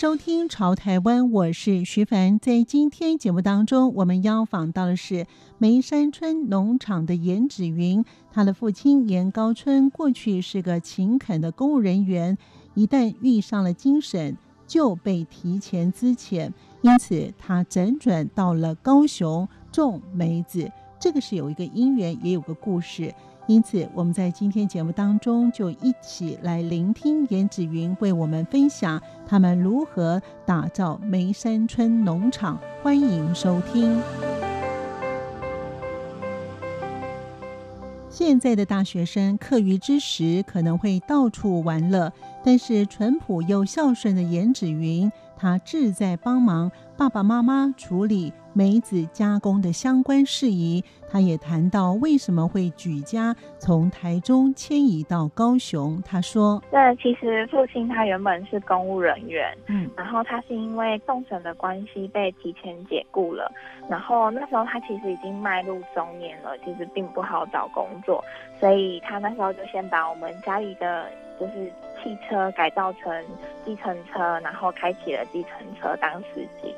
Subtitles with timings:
[0.00, 2.38] 收听《潮台湾》，我是徐凡。
[2.38, 5.26] 在今天节目当中，我们邀访到的是
[5.58, 8.02] 梅山村农场的颜芷芸。
[8.32, 12.38] 他的父亲颜高春过去是个勤恳的公务人员，
[12.72, 20.72] 一旦遇上了精神，就被提前资遣，因此他辗转到了高雄种梅子。
[20.98, 23.14] 这个是有一个因缘，也有个故事。
[23.50, 32.60] 因此，我们在今天节目当中就一起来聆听颜芷云为我们分享他们如何打造梅山村农场。
[32.80, 34.00] 欢迎收听。
[38.08, 42.12] 现在的大学生课余之时可能会到处玩乐，
[42.44, 56.02] 但是淳朴又孝顺的颜芷云，他志在帮忙爸爸妈妈处理梅子加工的相关事宜，他也谈到为什么会举家从台中迁移到高雄。
[56.04, 63.50] 他说：“对，其实父亲他原本是公务人员，嗯，然后他是因为动审的关系被提前解雇了。
[63.88, 68.22] 然后那时候他其实已经迈入中年了，其实并不好找工作，
[68.58, 71.06] 所以他那时候就先把我们家里的
[71.40, 73.24] 就是汽车改造成
[73.64, 76.74] 计程车，然后开启了计程车当司机。”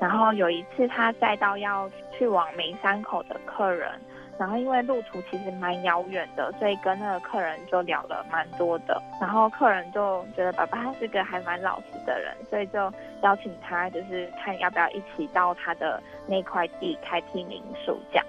[0.00, 3.92] 然后有一次，他载到要去往梅山口的客人，
[4.38, 8.98] 然后因为路途其实蛮遥远的，所以跟那个客人就聊了蛮多的。
[9.20, 12.90] 然后客人就觉得爸爸他是个还蛮老实的人，所以就
[13.22, 18.19] 邀请他，就是看要不要一起到他的那块地开辟民宿这样。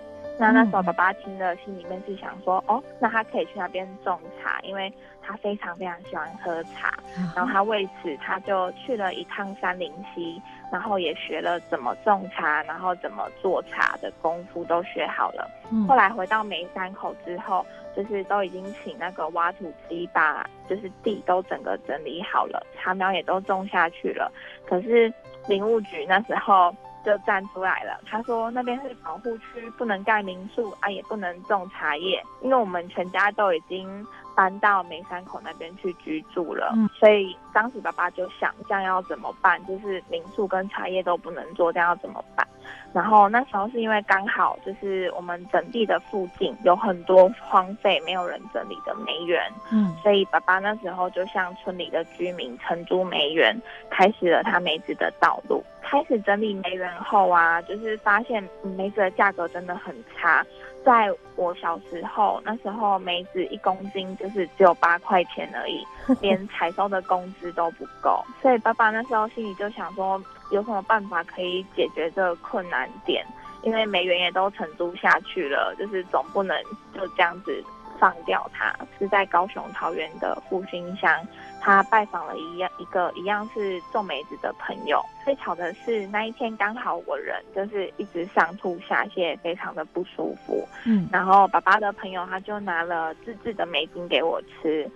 [0.42, 6.98] 那那时候爸爸听了，心里面是想说，哦，那他可以去那边种茶，因为他非常非常喜欢喝茶。
[7.36, 10.42] 然后他为此，他就去了一趟三林溪，
[10.72, 15.48] 然后也学了怎么种茶，然后怎么做茶的功夫都学好了。
[15.88, 17.64] 后来回到梅山口之后，
[17.96, 24.32] 就是都已经请那个挖土机把就是地都整个整理好了，茶苗也都种下去了。
[24.68, 25.14] 可是
[25.48, 26.74] 林务局那时候。
[27.04, 34.06] 就站出来了，他说那边是保护区，不能盖民宿啊，也不能种茶叶，因为我们全家都已经
[34.36, 39.64] 搬到梅山口那边去居住了，嗯，所以当时爸爸就想，这样要怎么办？
[39.66, 42.48] 就是民宿跟茶叶都不能做，这样要怎么办？
[42.94, 53.56] 然后那时候是因为刚好就是我们整地的附近有很多荒废没有人整理的梅园，嗯，所以爸爸那时候就向村里的居民承租梅园，
[53.90, 55.64] 开始了他梅子的道路。
[55.82, 58.42] 开始整理梅园后啊，就是发现
[58.78, 60.46] 梅子的价格真的很差。
[60.84, 65.86] 在我小时候，那时候梅子一公斤就是只有八块钱而已，
[66.22, 68.24] 连采收的工资都不够。
[68.42, 70.22] 所以爸爸那时候心里就想说，
[70.52, 73.26] 有什么办法可以解决这个困难点？
[73.64, 76.58] 因为梅园也都承租下去了，就是总不能
[76.96, 77.64] 就这样子
[78.02, 78.76] 放掉他。
[78.98, 81.16] 是在高雄桃园的复兴乡。
[81.64, 90.68] 他拜访了一样一个一样是种梅子的朋友，最巧的是那一天刚好我人就是一直上吐下泻，非常的不舒服。
[90.88, 94.90] 嗯，然后爸爸的朋友他就拿了自制的梅精给我吃，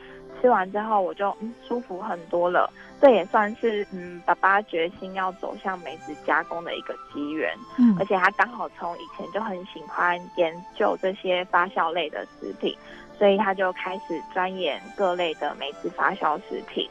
[0.45, 2.71] 吃完之后我就嗯舒服很多了。
[3.01, 7.51] 这也算是嗯爸爸决心要走向梅子加工的一个机缘。
[7.79, 12.75] 嗯，而且他刚好从以前就很喜欢研究这些发酵类的食品。
[13.17, 16.85] 所以他就开始钻研各类的梅子发酵食品，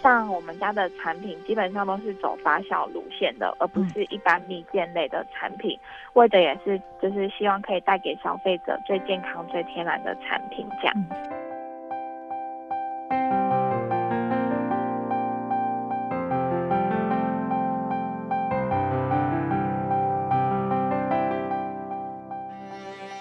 [0.00, 5.78] 像我们家的产品基本上都是走发酵路线的，而不是一般蜜饯类的产品，
[6.14, 11.45] 为的也是就是希望可以带给消费者最健康、最天然的产品这样。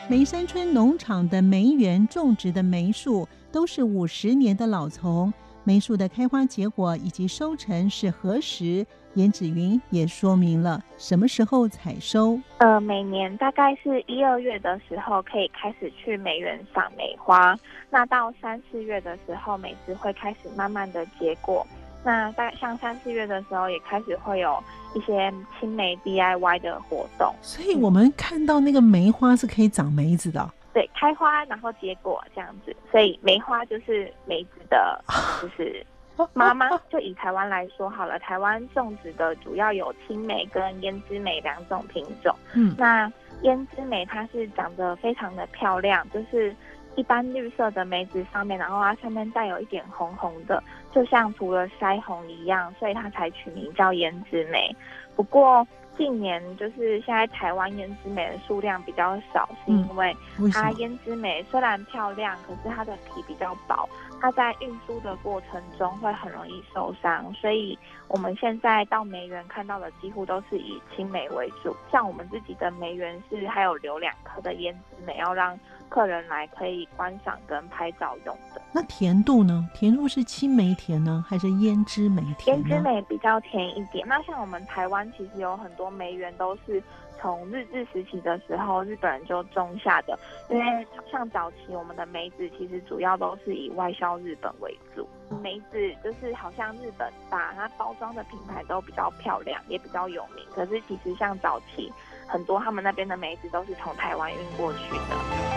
[0.08, 8.86] 梅山村农场的梅园种植的梅树都是五十年的老丛，梅树的开花结果以及收成是何时？
[9.16, 12.40] 颜子云也说明了什么时候采收。
[12.60, 17.58] 呃，每年大概是一二月的时候可以开始去梅园赏梅花，
[17.90, 21.66] 那到三四月的时候，梅子会开始慢慢的结果。
[22.04, 24.62] 那在像三四月的时候，也开始会有
[24.96, 27.32] 一些青梅 DIY 的活动。
[27.42, 30.42] 所以我们看到那个梅花是可以长梅子的。
[30.42, 32.76] 嗯、对，开花然后结果这样子。
[32.92, 35.04] 所以梅花就是梅子的，
[35.42, 35.86] 就是
[36.34, 36.70] 妈妈。
[36.90, 42.34] 就以台湾来说好了，台湾种植的主要有青梅跟胭脂梅两种品种。
[42.54, 43.12] 嗯，那
[43.44, 46.56] 胭脂梅它是长得非常的漂亮，就是
[46.96, 54.76] 一般绿色的梅子上面，然后它上面带有一点红红的，就像涂了腮红一样，所以它才取名叫胭脂梅。
[55.16, 55.66] 不过
[55.98, 60.16] 近年就是现在台湾胭脂梅的数量比较少，是因为
[60.54, 63.88] 它胭脂梅虽然漂亮，可是它的皮比较薄。
[64.22, 67.78] 它在运输的过程中会很容易受伤，所以
[68.08, 71.76] 我们现在到梅园看到的几乎都是以青梅为主。
[71.92, 75.58] 像我们自己的梅园是还有留两颗的胭脂梅，要让
[75.90, 78.62] 客人来可以观赏跟拍照用的。
[78.72, 79.68] 那甜度呢？
[79.76, 82.58] 甜度是青梅甜呢，还是胭脂梅甜？
[82.64, 84.08] 胭脂梅比较甜一点。
[84.08, 86.82] 那像我们台湾其实有很多梅园都是。
[87.20, 90.18] 从日治时期的时候，日本人就种下的，
[90.50, 95.08] 因为像早期我们的梅子其实主要都是以外销日本为主，
[95.42, 100.46] 梅子就是好像日本把它包装的品牌都比较漂亮，也比较有名。
[100.54, 101.92] 可是其实像早期
[102.28, 105.55] 很多他们那边的梅子都是从台湾运过去的。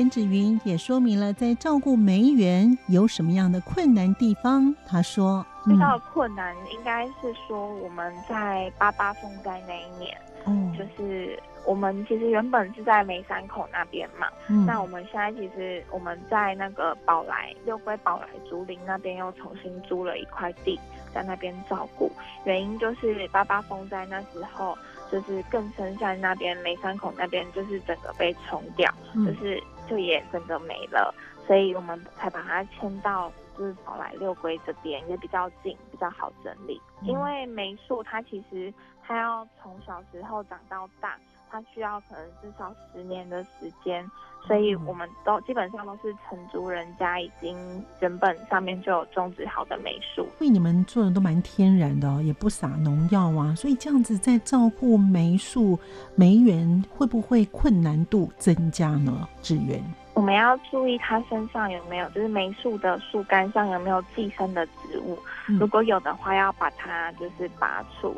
[0.00, 4.74] 颜芷云也说明了在照顾梅园有什么样的困难地方。
[4.86, 10.16] 他说：“遇到的困难应该是说我们在八八风灾那一年，
[10.46, 20.80] 嗯，就是我们其实原本是在梅山口那边嘛，嗯，那我们现在其实我们在那个宝来六龟宝来竹林那边又重新租了一块地，
[21.12, 22.10] 在那边照顾。
[22.44, 24.74] 原因就是八八风灾那时候。”
[25.10, 29.60] 就是更深山那边，梅山口那边，就是整个被冲掉，嗯、就是
[29.90, 31.12] 就也整个没了，
[31.44, 36.80] 所以我们才把它迁到就是宝来六龟这边，也比较近，比较好整理。
[37.02, 38.72] 嗯、因为梅树它其实
[39.02, 41.18] 它要从小时候长到大。
[41.50, 44.08] 它需要可能至少十年的时间，
[44.46, 50.22] 所以我们都基本上都是承租人家已经原本上面就有种植好的梅树。
[50.38, 55.78] 因为你们做的都蛮天然的哦，也不撒农药啊，所以这样子在照顾梅树、
[56.14, 59.28] 梅园会不会困难度增加呢？
[59.42, 59.82] 志源，
[60.14, 65.18] 我们要注意它身上有没有，就是梅树的树干上有没有寄生的植物，
[65.48, 68.14] 嗯、如果有的话，要把它就是拔除。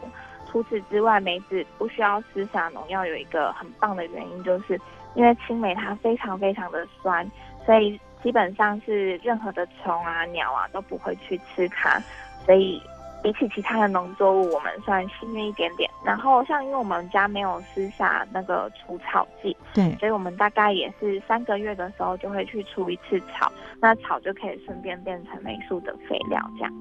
[0.52, 4.78] 除此之外，梅子不需要施洒农药，有一个很棒的原因，就是
[5.14, 7.26] 因为青梅它非常非常的酸，
[7.64, 11.98] 所以基本上是任何的虫啊、鸟啊都不会去吃它。
[12.44, 12.82] 所以
[13.22, 15.88] 比起其他的农作物，我们算幸运一点点。
[16.04, 23.50] 然后像因为我们家没有施洒那个除草剂，对，所以我们大概也是三个月的时候就会去除一次草，
[23.80, 26.72] 那草就可以顺便变成梅树的肥料，这样。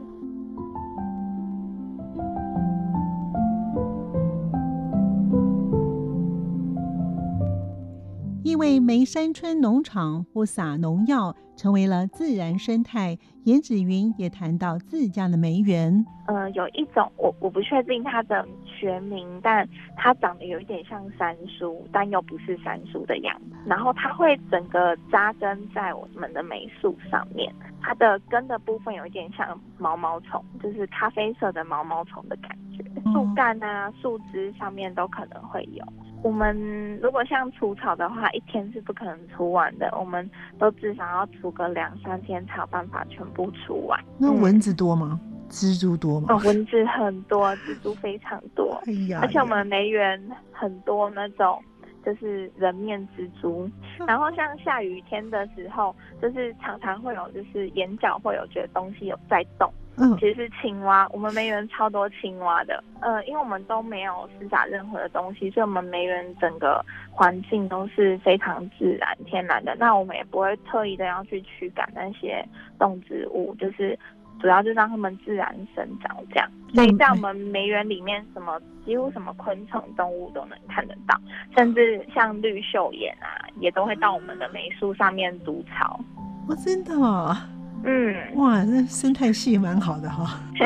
[8.52, 13.18] 因为梅山村农场不撒农药，成为了自然生态。
[13.46, 19.66] 颜子云也谈到自家的梅园，呃，有一种我我不确定它的学名，但
[19.96, 23.56] 它长得有一点像山苏，但又不是山苏的样子。
[23.66, 32.84] 然后它会整个扎根在我们的梅树上面，它的根的部分有一点像毛毛虫，就是咖啡色的毛毛虫的感觉。
[33.14, 35.86] 树干啊、树枝上面都可能会有。
[36.24, 40.30] 我们如果像除草的话，一天是不可能除完的，我们
[40.60, 44.00] 都至少要除个两三天才有办法全部除完。
[44.20, 45.20] 那蚊子多吗？
[45.24, 46.28] 嗯、蜘蛛多吗？
[46.30, 48.82] 哦，蚊子很多，蜘蛛非常多。
[48.86, 51.60] 哎呀，而且我们梅园很多那种
[52.06, 53.68] 就是人面蜘蛛，
[54.00, 59.72] 嗯、然后像下雨天的时候，就是常常会有，就是眼角会有觉得东西有在动。
[59.98, 62.82] 嗯，其实是青蛙，我们梅园超多青蛙的。
[63.02, 69.76] 呃，因为我们都没有施撒任何的东西，所以我们梅园整个环境都是非常自然、天然的。
[69.78, 72.44] 那我们也不会特意的要去驱赶那些
[72.80, 73.98] 动植物，就是
[74.40, 76.50] 主要就让它们自然生长这样。
[76.74, 81.20] 所以在我们梅园里面，什么几乎什么昆虫、动物都能看得到，
[81.56, 86.00] 甚至像绿绣眼啊，也都会到我们的梅树上面筑巢。
[86.48, 87.36] 哦，真的哦。
[87.84, 90.40] 嗯，哇，那生态系蛮好的哈。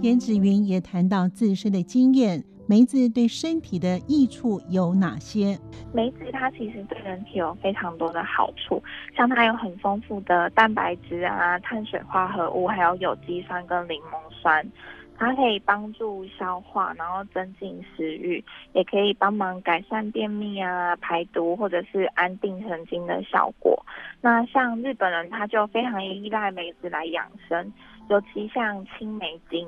[0.00, 5.58] 颜芷云也谈到自身的经验，梅子对身体的益处有哪些？
[5.92, 8.82] 梅子它其实对人体有非常多的好处，
[9.14, 14.66] 像它有很丰富的蛋白质啊、碳水化合物，还有有机酸跟柠檬酸。
[15.18, 23.84] 它可以帮助消化，然后增进食欲，也可以帮忙改善便秘啊、排毒或者是安定神经的效果。
[24.20, 27.72] 那像日本人，他就非常依赖梅子来养生，
[28.08, 29.66] 尤其像青梅精，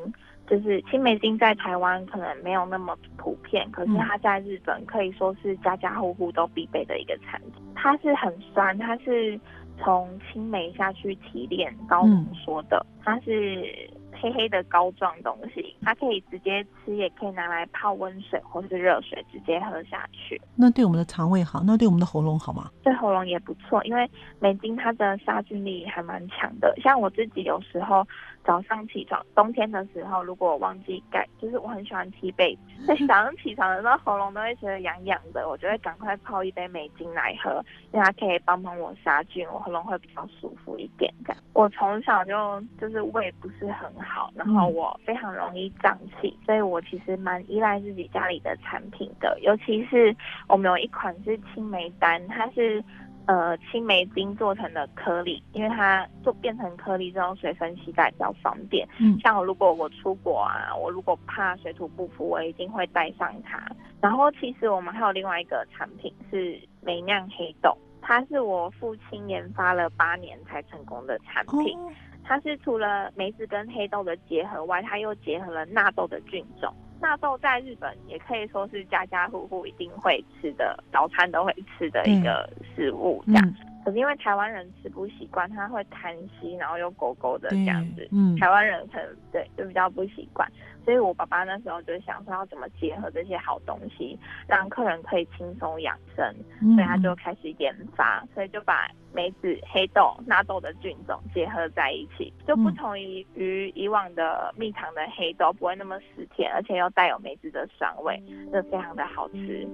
[0.49, 7.61] 就是青梅精在台湾可能没有那么普遍，可是它在日本可以说是家家户户都必备的一个产品。
[7.75, 9.39] 它是很酸，它是
[9.79, 13.91] 从青梅下去提炼高浓缩的，它是。
[14.21, 20.41] 黑黑的膏状东西，它可以直接吃，也可以拿来泡温水或是热水直接喝下去。
[20.55, 22.71] 那对我们的肠胃好，那对我们的喉咙好吗？
[22.83, 24.09] 对喉咙也不错，因为
[24.39, 26.75] 梅精它的杀菌力还蛮强的。
[26.83, 28.07] 像我自己有时候。
[28.43, 37.63] 早上起床，冬天的时候，如果我忘记盖，就是我很喜欢踢被子，所以早上起床的时候喉咙都会觉得痒痒的，我就会赶快泡一杯梅精来喝，
[37.93, 41.13] 因为它可以帮帮我杀菌，我喉咙会比较舒服一点。
[41.27, 42.33] 这样，我从小就
[42.81, 50.15] 就是胃不是很好，然后我非常容易胀气，所以我其实蛮依赖自己家里的产品的，尤其是
[50.49, 52.83] 我们有一款是青梅丹，它是。
[53.27, 58.89] 呃，青梅精做成的颗粒，因为它做变成颗粒之后随身携带比较方便。
[58.99, 63.63] 嗯，像如果我出国啊，我如果怕水土不服，我一定会带上它。
[64.01, 71.79] 然后其实我们还有另外一个产品是梅酿黑豆，它是我父亲研发了八年才成功的产品。
[71.79, 71.93] 哦，
[72.31, 76.73] 它是除了梅子跟黑豆的结合外，它又结合了纳豆的菌种。
[77.01, 83.45] 纳豆在日本也可以说是家家户户一定会吃的，早餐都会吃的一个食物，这样。
[83.45, 88.07] 嗯嗯可是因为台湾人吃不习惯，他会贪稀，然后又勾勾的这样子。
[88.13, 90.51] 嗯，台湾人可能对就比较不习惯，
[90.85, 96.25] 所以我爸爸那时候就想说要怎么结合这些好东西，让客人可以轻松养生，
[96.61, 108.23] 嗯，所以他就开始研发，所以就把梅子、黑豆、纳豆的菌种结合在一起，就不同于于以往的蜜糖的黑豆，不会那么死甜，而且又带有梅子的酸味，
[108.53, 109.67] 就非常的好吃。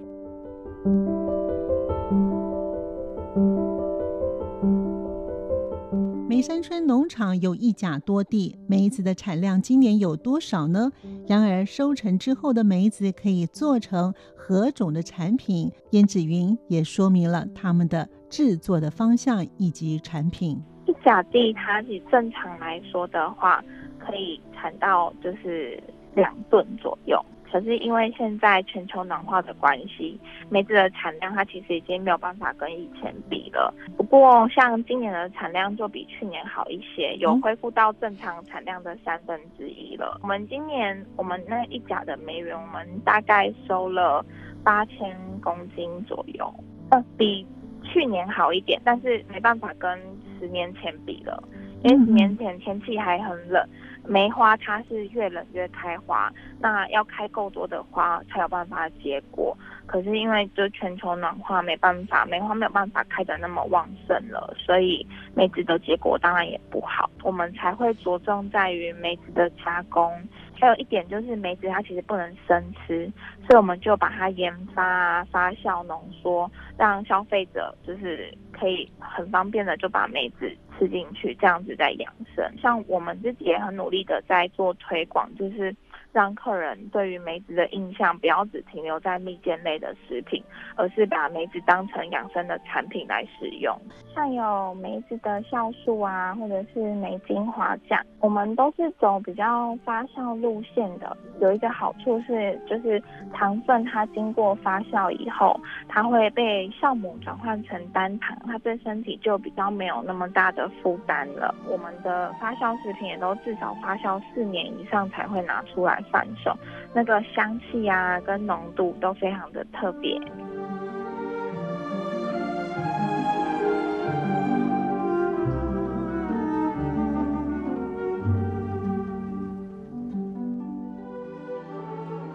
[6.37, 10.93] 梅山村农场有一甲多地，梅子的产量今年有多少呢？
[11.27, 15.73] 然而收成之后的梅子可以做成何种的产品？
[15.93, 20.63] 燕子云也说明了他们的制作的方向以及产品。
[20.85, 23.65] 一甲地它以正常来说的话，
[23.99, 25.83] 可以产到就是
[26.15, 27.19] 两吨左右。
[27.51, 30.19] 可是因为现在全球暖化的关系，
[30.51, 33.73] 梅子的产量它其实已经没有办法跟以前比了。
[33.97, 40.19] 不过像今年的产量就比去年好一些，有恢复到正常产量的三分之一了。
[40.23, 44.25] 我们今年我们那一甲的梅园，我们大概收了
[44.63, 46.53] 八千公斤左右，
[46.91, 47.47] 呃，比
[47.83, 49.99] 去年好一点，但是没办法跟
[50.39, 51.43] 十年前比了，
[51.85, 53.65] 因为十年前天气还很冷。
[54.09, 59.57] 梅花它是越冷越开花，那要开够多的花才有办法结果。
[59.87, 67.09] 可是因为就全球暖化，没办法，梅花没有办法开得那么旺盛了，所以梅子的结果当然也不好。
[67.23, 70.13] 我们才会着重在于梅子的加工。
[70.59, 73.13] 还有一点就是梅子它其实不能生吃，
[73.47, 82.13] 所以我们就把它研发、发酵、浓缩，让消费者就是可以很方便的就把梅子吃进去，这样子在养
[82.61, 85.75] 像我们自己也很努力的在做推广，就是。
[86.17, 90.43] 让客人对于梅子的印象不要只停留在蜜饯类的食品，
[90.75, 93.79] 而是把梅子当成养生的产品来使用。
[94.15, 101.15] 像有梅子的酵素啊，或者是梅精华酱，我们都是走比较发酵路线的。
[101.39, 102.99] 有一个好处是，就是
[103.35, 111.55] 糖分它经过发酵以后，它会被酵母转换成单糖，它对身体就比较没有那么大的负担了。
[111.69, 116.03] 我们的发酵食品也都至少发酵四年以上才会拿出来。
[116.11, 116.57] 贩售
[116.95, 120.21] 那个香气啊，跟浓度都非常的特别。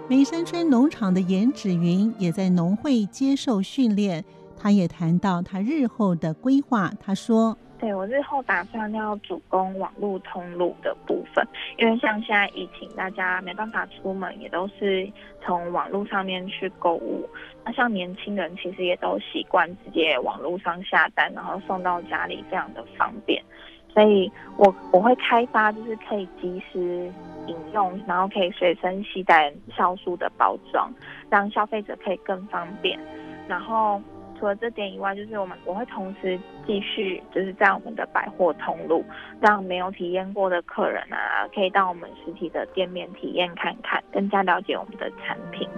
[0.08, 4.26] 梅山村农场的颜芷云也在农会接受训练，
[4.58, 6.92] 他也谈到他日后的规划。
[7.00, 7.58] 他说。
[7.82, 11.44] 对，我日后打算要主攻网络通路的部分，
[11.80, 15.12] 因为像现在疫情，大家没办法出门，也都是
[15.44, 17.28] 从网络上面去购物。
[17.66, 23.44] 那像年轻人其实也都习惯直接网络上下单，然后送到家里，非常的方便。
[23.90, 27.12] 所以我我会开发就是可以即时
[27.48, 30.94] 饮用，然后可以随身携带酵素的包装，
[31.32, 33.00] 让消费者可以更方便。
[33.48, 34.00] 然后。
[34.42, 39.06] 除了这点以外，就是我们我会同时继续，就是在我们的百货通路，
[39.40, 45.70] 让没有体验过的客人啊，可以到我们实体的店面体验看看，更加了解我们的产品。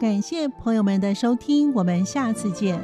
[0.00, 2.76] 感谢朋友们的收听，我们下次见。